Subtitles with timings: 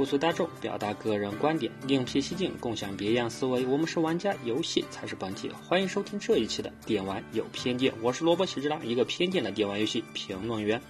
[0.00, 3.66] 不随大众，表达个人观点，另辟蹊径，共享别样思维。
[3.66, 5.52] 我们是玩家，游戏才是本体。
[5.68, 10.80] 欢迎收听这一期的电玩有偏见，我是萝卜喜之郎，一个偏见的电玩游戏评论员。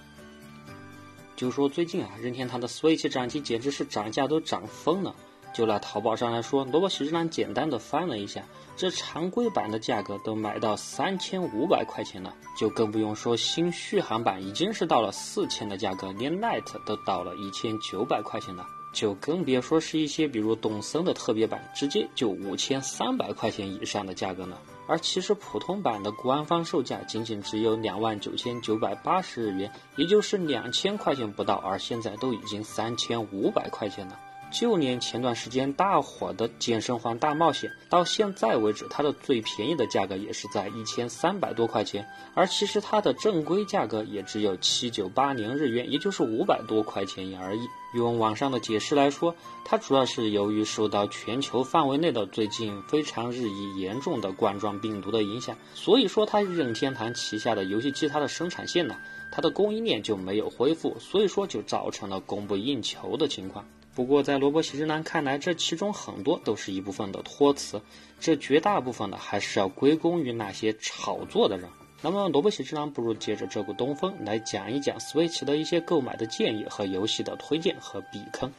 [1.35, 5.13] 就说最近啊，任天堂的 Switch 掌机简直是涨价都涨疯了。
[5.53, 8.41] 就拿淘宝上来说，萝卜喜之郎简单的翻了一下，
[8.77, 18.65] 这常规版的价格都买到三千五百块钱了，就更不用说新续航版已经是到了四千的价格，连 Lite 都到了一千九百块钱了。
[18.93, 24.61] 就更别说是一些比如董森的特别版，直接就五千三百块钱以上的价格了。
[24.87, 34.19] 而其实普通版的官方售价仅仅只有两万九千九百八十日元，也就是两千块钱不到，而现在都已经三千五百块钱了。
[34.51, 47.61] 就连前段时间大火的《健身环大冒险》，到现在为止，它的最便宜的价格也是在一千三百多块钱，而其实它的正规价格也只有七九八零日元，也就是五百多块钱而已。
[47.93, 58.95] 用网上的解释来说，它主要是由于受到全球范围内的最近非常日益严重的冠状病毒的影响，所以说它任天堂旗下的游戏机它的生产线呢，
[59.31, 63.65] 它的供应链就没有恢复，所以说就造成了供不应求的情况。
[63.93, 67.81] 不过，在萝卜喜之男看来，这其中很多都是一部分的托词，
[68.21, 71.69] 这绝大部分的还是要归功于那些炒作的人。
[72.03, 78.51] 那么，萝卜喜之男不如借着这股东风来讲一讲 Switch 的一些购买的建议和游戏的推荐和避坑。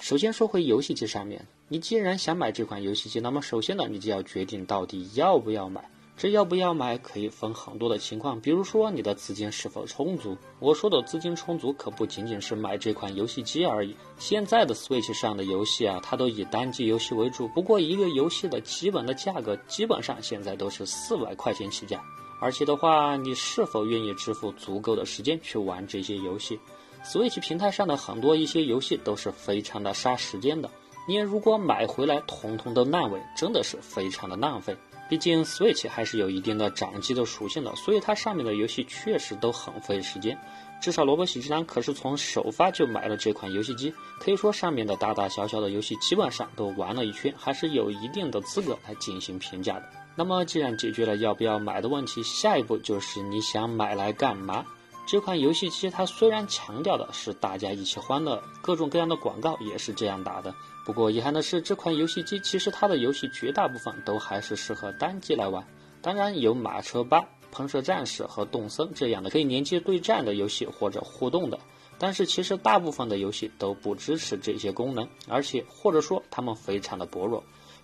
[0.00, 5.88] 首先说回游戏机上面，你既然想买这款游戏机，那么首先呢，你就要决定到底要不要买。
[6.16, 10.36] 这要不要买可以分很多的情况，比如说你的资金是否充足。
[10.58, 13.96] 我说的资金充足可不仅仅是买这款游戏机而已。
[14.18, 17.46] 现在的 Switch 上的游戏啊，它都以单机游戏为主。
[17.48, 22.02] 不过一个游戏的基本的价格，基本上现在都是四百块钱起价。
[22.40, 26.58] 而且的话，你是否愿意支付足够的时间去玩这些游戏
[27.04, 30.70] ？Switch 平台上的很多一些游戏都是非常的杀时间的。
[31.06, 34.76] 你如果买回来统统都烂尾，真的是非常的浪费。
[35.10, 40.38] 毕竟 Switch 还是有一定的掌机的属性的，所以它上面的游戏确实都很费时间。
[40.80, 49.82] 至少萝卜喜之郎可是从首发就买了这款游戏机，可以说上面的大大小小的游戏基本上都玩了一圈，还是有一定的资格来进行评价的。
[50.14, 54.64] 那么既然解决了要不要买的问题，下一步就是你想买来干嘛？
[55.10, 60.54] 这款游戏机它虽然强调的是大家一起欢乐，各种各样的广告也是这样打的。
[60.84, 65.66] 不过遗憾的是，这款游戏机其实它的游戏绝大部分都还是适合单机来玩。
[66.00, 71.58] 当然有马车八、喷射战士和动森这样的可以连接对战的游戏或者互动的，
[71.98, 77.42] 但是其实大部分的游戏都不支持这些功能，而且或者说它们非常的薄弱。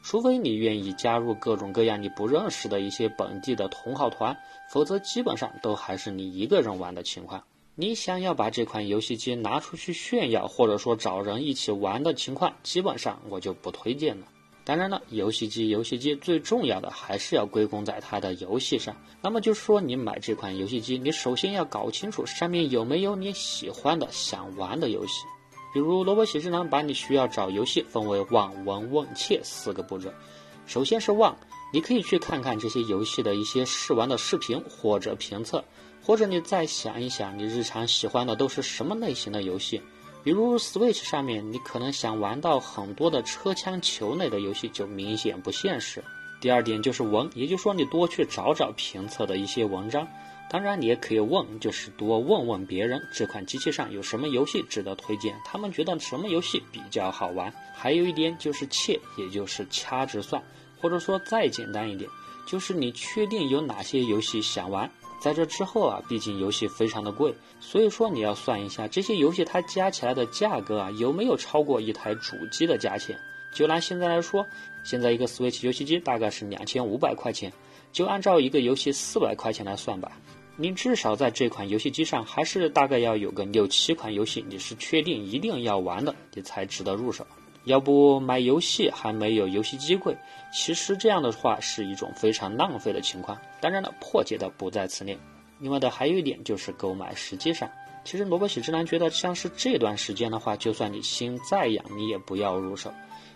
[0.09, 4.37] 除非你愿意加入各种各样你不认识的一些本地的同好团，
[4.71, 7.43] 否则基本上都还是你一个人玩的情况。
[7.75, 14.28] 你想要把这款游戏机拿出去炫耀，或者说找人一起玩的情况，基本上我就不推荐了。
[14.62, 18.95] 当然了，游戏机游戏机最重要的还是要归功在它的游戏上。
[19.21, 25.25] 那么就是说，你买这款游戏机，你首先要搞清楚上面有没有你喜欢的、想玩的游戏。
[25.76, 30.10] 比如萝卜喜之郎把你需要找游戏分为望、闻、问、切四个步骤。
[30.64, 31.37] 首先是望，
[31.70, 35.62] 你可以去看看这些游戏的一些试玩的视频或者评测，
[36.03, 39.82] 或者你再想一想，你日常喜欢的都是什么类型的游戏。
[40.25, 46.03] 比如 Switch 上面，你可能想玩到很多的车枪球类的游戏，就明显不现实。
[46.41, 50.09] 第二点就是闻，也就是说你多去找找评测的一些文章。
[50.49, 57.53] 当然，你也可以问，就是多问问别人这款机器上有什么游戏值得推荐，他们觉得什么游戏比较好玩。
[57.75, 60.41] 还有一点就是切，也就是掐指算，
[60.81, 62.09] 或者说再简单一点，
[62.47, 64.89] 就是你确定有哪些游戏想玩。
[65.21, 73.19] 在这之后啊，毕竟游戏非常的贵，所以说你要算一下这些游戏它加起来的价格啊，有没有超过一台主机的价钱。
[73.53, 74.47] 就拿现在来说，
[74.84, 77.53] 现在一个 Switch 游戏机大概是两千五百块钱，
[77.91, 80.13] 就按照一个游戏四百块钱来算吧。
[80.59, 87.27] 您至少在这款游戏机上，还是大概要有个六七款游戏，你是确定一定要玩的，你才值得入手。
[87.65, 90.16] 要不买游戏还没有游戏机贵，
[90.51, 93.39] 其实这样的话是一种非常浪费的情况。
[93.60, 95.19] 当然了，破解的不在此列。
[95.59, 97.71] 另外的还有一点就是购买时机上，
[98.06, 102.92] 其实萝卜喜之男觉得，像是这段时间的话，就算你心再痒，你也不要入手。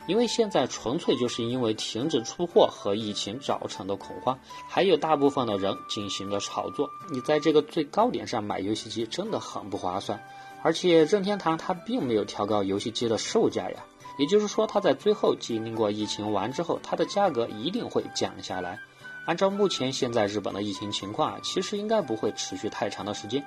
[0.07, 4.39] 因为现在纯粹就是因为停止出货和疫情造成的恐慌，
[4.69, 6.89] 还有大部分的人进行了炒作。
[7.13, 10.23] 你在这个最高点上买游戏机真的很不划算，
[10.63, 13.85] 而且任天堂它并没有调高游戏机的售价呀，
[14.19, 18.79] 也就是说它在最后经历过疫情完之后，它的价格一定会降下来。
[19.27, 23.45] 按照目前现在日本的疫情情况啊，其实应该不会持续太长的时间。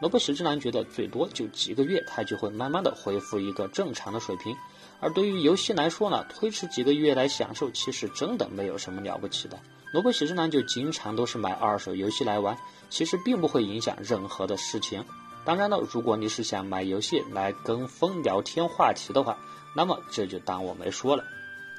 [0.00, 4.54] 萝卜喜之男觉得最多就几个月，他就会慢慢的恢复一个正常的水平。
[5.00, 9.58] 而对于游戏来说呢，推迟几个月来享受，其实真的没有什么了不起的。
[9.92, 12.56] 萝卜喜之男就经常都是买二手游戏来玩，
[12.90, 15.02] 其实并不会影响任何的事情。
[15.44, 19.38] 当然了，如果你是想买游戏来跟风聊天话题的话，
[19.74, 21.24] 那么这就当我没说了。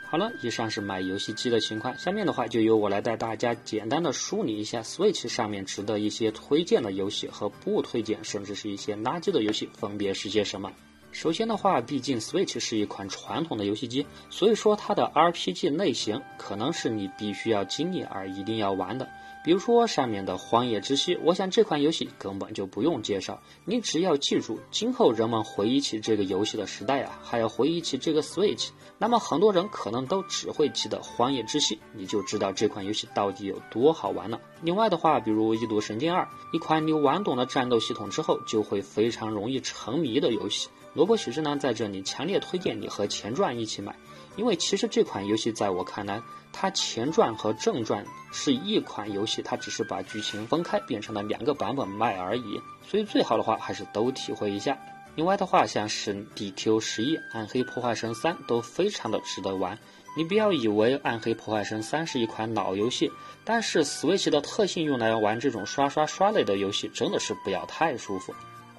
[0.10, 10.72] 好了，以上是买游戏机的情况，下面的话就由我来带大家简单的梳理一下 Switch 上面值得一些推荐的游戏和不推荐，甚至是一些垃圾的游戏分别是些什么。
[11.12, 19.10] 首先的话，毕竟 Switch 是一款传统的游戏机，所以说它的 RPG 类型可能是你必须要经历而一定要玩的。
[19.44, 34.40] 比如说上面的《荒野之息》，我想这款游戏根本就不用介绍，你只要记住，今后人们回忆起这个游戏的时代啊，还要回忆起这个 Switch，那么很多人可能都只会记得《荒野之息》，你就知道这款游戏到底有多好玩了。
[34.62, 40.68] 另外的话，比如《异度神剑二》，一款你玩懂了战斗系统之后就会非常容易沉迷的游戏。
[40.94, 43.96] 萝卜喜之男在这里强烈推荐你和前传一起买。
[44.38, 46.22] 因为其实这款游戏在我看来，
[46.54, 52.62] 它前传和正传是一款游戏，它只是把剧情分开变成了两个版本卖而已。
[52.88, 54.78] 所以最好的话还是都体会一下。
[55.16, 59.78] 另外的话，像是 DQ 十一、暗黑破坏神三都非常的值得玩。
[60.16, 63.12] 你不要以为暗黑破坏神三是一款老游戏，
[63.44, 68.34] 但是 Switch 的特性用来玩这种刷刷刷类的游戏，真的是不要太舒服。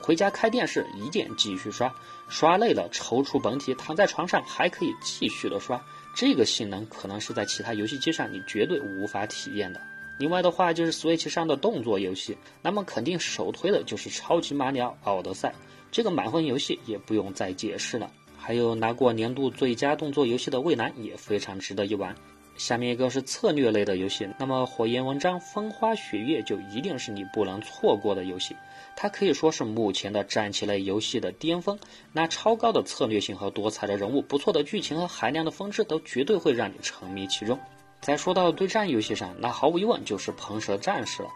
[0.08, 1.94] 回家开电视，一键继续刷，
[2.31, 5.78] 刷累了抽出本体，躺在床上还可以继续的刷。
[6.14, 9.78] 这个性能可能是在其他游戏机上你绝对无法体验的。
[10.16, 15.55] 另外的话就是 Switch 上的动作游戏，那么肯定首推的就是超级马里奥奥德赛，
[15.93, 18.11] 这个满分游戏也不用再解释了。
[18.38, 22.16] 还有拿过年度最佳动作游戏的蔚蓝也非常值得一玩。
[22.58, 28.55] 下面一个是策略类的游戏，那么火焰文章、风花雪月就一定是你不能错过的游戏。
[28.96, 31.78] 它可以说是目前的战棋类游戏的巅峰，
[32.12, 37.58] 那超高的策略性和多彩的人物、不错的剧情和海量的分支，都绝对会让你沉迷其中。
[38.00, 41.28] 再说到对战游戏上，那毫无疑问就是喷射战士了。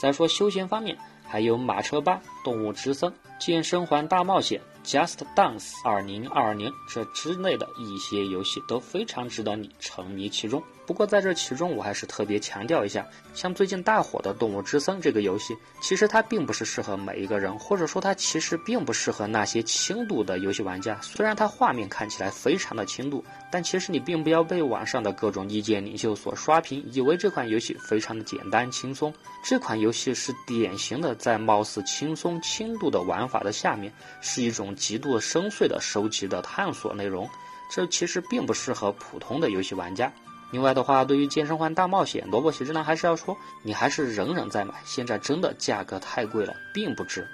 [0.00, 4.62] 再说休闲方面，还有马车吧、动物之森、健身环大冒险。
[4.84, 10.62] Just Dance 二零二零这之类的一些游戏都非常值得你沉迷其中。
[10.90, 20.98] 不过在这其中，我还是特别强调一下，像最近大火的《动物之森》这个游戏，其实它并不是适合每一个人，或者说它其实并不适合那些轻度的游戏玩家。
[21.00, 29.14] 虽然它画面看起来非常的轻度，但其实你并不要被网上的各种意见领袖所刷屏，以为这款游戏非常的简单轻松。
[29.44, 37.30] 这款游戏是典型的在貌似轻松轻度的玩法的下面，是一种极度深邃的收集的探索内容。
[37.72, 40.12] 这其实并不适合普通的游戏玩家。
[40.50, 47.28] 另外的话，对于健身环大冒险，萝卜鞋之呢还是要说，你还是仍然在买，现在真的价格太贵了，并不值。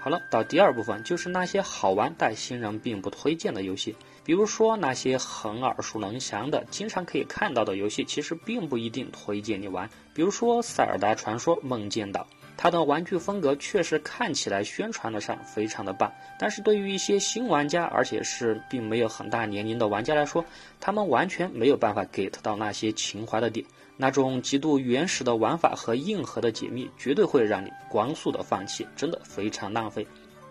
[0.00, 12.20] 好了，到第二部分就是那些好玩但新人并不推荐的游戏，比如说那些很耳熟能详的、经常可以看到的游戏，其实并不一定推荐你玩，比如说《塞尔达传说：梦见岛》。
[12.60, 20.44] 它的玩具风格确实看起来宣传的上非常的棒，但是对于一些新玩家，而且是并没有很大年龄的玩家来说，
[20.80, 23.64] 他们完全没有办法 get 到那些情怀的点，
[23.96, 30.04] 那种极度原始的玩法和硬核的解密，绝对会让你光速的放弃，真的非常浪费。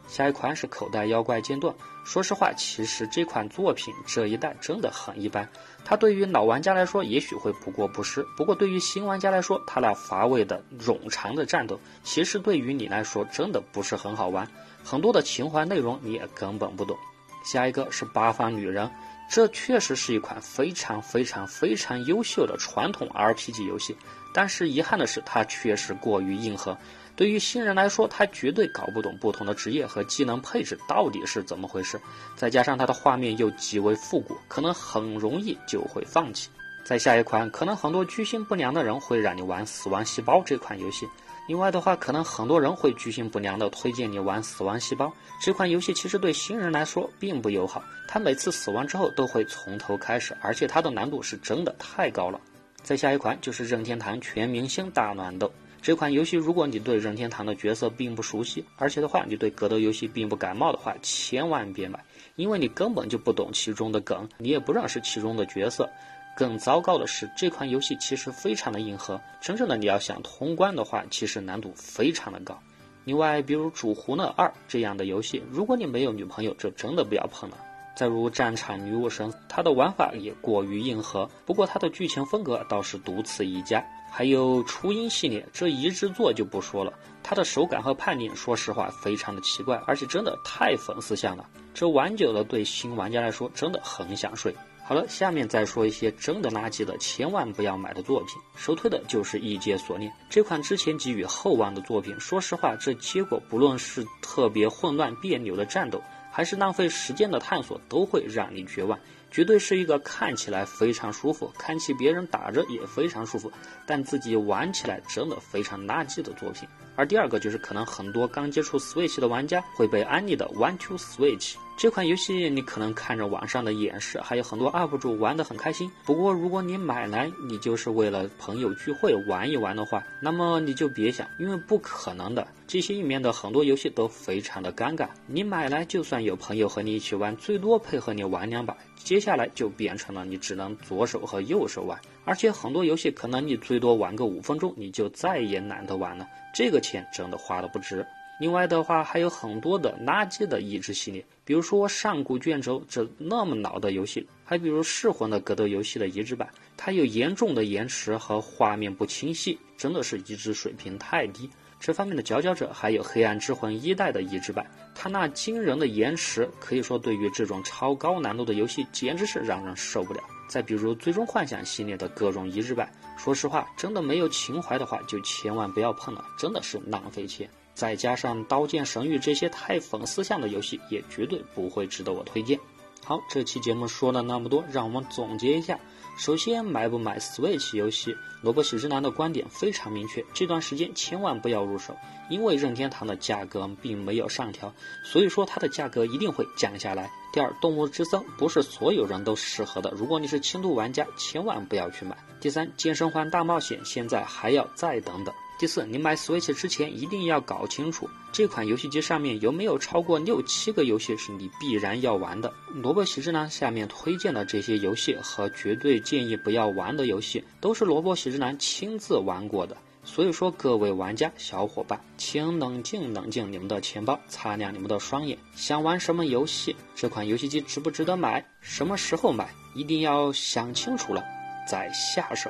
[0.07, 1.73] 下一款是口袋妖怪剑盾。
[2.05, 5.47] 说实话，其实这款作品这一代真的很一般。
[5.83, 14.47] 它对于老玩家来说也许会不过不失，不过对于新玩家来说，它那乏味的冗长的战斗，其实对于你来说真的不是很好玩。
[14.83, 16.97] 很多的情怀内容你也根本不懂。
[17.43, 18.89] 下一个是八方旅人，
[19.29, 23.97] 这确实是一款非常非常非常优秀的传统 RPG 游戏，
[24.33, 26.77] 但是遗憾的是，它确实过于硬核。
[27.17, 31.99] 对于新人来说，他绝对搞不懂不同的职业和技能配置到底是怎么回事。
[32.35, 36.47] 再加上它的画面又极为复古，可能很容易就会放弃。
[36.83, 41.07] 再下一款，可能很多居心不良的人会让你玩《死亡细胞》这款游戏。
[41.47, 45.07] 另外的话，可能很多人会居心不良的推荐你玩《死亡细胞》
[45.41, 45.93] 这款游戏。
[45.95, 52.39] 其实对新人来说并不友好，他每次死亡之后都会从头开始，而且它的难度是真的太高了。
[52.83, 55.51] 再下一款就是任天堂全明星大乱斗。
[55.87, 62.03] 这款游戏，如果你对任天堂的角色并不熟悉，而且的话，你对格斗游戏并不感冒的话，千万别买，
[62.35, 65.89] 因为你根本就不懂其中的梗，你也不认识其中的角色。
[66.35, 72.59] 更糟糕的是，这款游戏其实非常的硬核，真正的你要想通关的话，其实难度非常的高。
[73.05, 77.57] 另外，比如《主胡呢二》这样的游戏，如果你没有女朋友，这真的不要碰了。
[77.95, 83.81] 再如《战场女武神》，它的玩法也过于硬核，不过它的剧情风格倒是独此一家。
[84.09, 91.47] 还有初音系列，这一制作就不说了，它的手感和判定，说实话非常的奇怪，而且真的太粉丝向了。
[91.73, 94.55] 这玩久了，对新玩家来说真的很想睡。
[94.83, 98.29] 好了，下面再说一些真的垃圾的，千万不要买的作品。
[98.55, 102.17] 首推的就是《异界锁链》这款之前给予厚望的作品。
[102.19, 108.97] 说实话，这结果不论是特别混乱别扭的战斗，还是浪费时间的探索，都会让你绝望。
[109.29, 113.51] 绝对是一个看起来非常舒服，看起别人打着也非常舒服，
[113.85, 116.67] 但自己玩起来真的非常垃圾的作品。
[116.95, 121.55] 而第二个就是可能很多刚接触 Switch 的玩家会被安利的 One to Switch。
[121.77, 125.87] 这款游戏你可能看着网上的演示，还有很多 UP 主玩得很开心。
[126.03, 132.47] 不过如果你买来你就是为了朋友聚会玩一玩的话，那么你就别想，因为不可能的。
[132.65, 135.07] 这些里面的很多游戏都非常的尴尬。
[135.27, 141.95] 你买来就算有朋友和你一起玩，最多配合你玩两把，接下来就变成了你只能左手和右手玩。
[142.25, 146.27] 而且很多游戏可能你最多玩个五分钟，你就再也懒得玩了。
[146.55, 148.03] 这个钱真的花的不值。
[148.39, 161.49] 另外的话，还有很多的垃圾的益智系列，比如说上古卷轴这那么老的游戏，还比如噬魂的格斗游戏的移植版，它有严重的延迟和画面不清晰，真的是移植水平太低。
[161.79, 170.21] 这方面的佼佼者还有黑暗之魂一代的移植版，它那惊人的延迟，可以说对于这种超高难度的游戏简直是让人受不了。
[170.47, 177.49] 再比如最终幻想系列的各种移植版，说实话，真的没有情怀的话，就千万不要碰了，真的是浪费钱。
[177.77, 182.59] 再加上《刀剑神域》这些太粉丝向的游戏，也绝对不会值得我推荐。
[183.05, 185.79] 好，这期节目说了那么多，让我们总结一下。
[186.17, 191.95] 首先，买不买 Switch 游戏，萝卜喜之男的观点非常明确，这段时间千万不要入手，
[192.31, 197.11] 因为任天堂的价格并没有上调，所以说它的价格一定会降下来。
[197.31, 202.17] 第二，动物之森不是所有人都适合的，如果你是轻度玩家，千万不要去买。
[202.41, 205.31] 第三，健身环大冒险现在还要再等等。
[205.59, 212.53] 第四，你买 Switch 之前一定要搞清楚这款游戏机上面有没有超过六七个游戏是你必然要玩的。
[212.75, 219.75] 萝卜喜之男下面推荐的这些游戏和绝对建议不要玩的游戏，都是萝卜喜之男亲自玩过的。
[220.03, 225.37] 所以说，各位玩家小伙伴，请冷静冷静你们的钱包，擦亮你们的双眼。
[225.55, 226.75] 想玩什么游戏？
[226.95, 228.45] 这款游戏机值不值得买？
[228.61, 229.49] 什么时候买？
[229.73, 231.23] 一定要想清楚了
[231.67, 232.49] 再下手。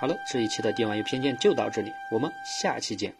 [0.00, 3.12] 好了，这一期的电玩游偏见就到这里，我们下期见。